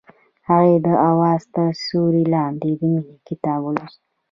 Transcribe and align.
هغې 0.49 0.75
د 0.85 0.87
اواز 1.09 1.41
تر 1.55 1.69
سیوري 1.83 2.23
لاندې 2.33 2.69
د 2.79 2.81
مینې 2.93 3.13
کتاب 3.27 3.59
ولوست. 3.63 3.99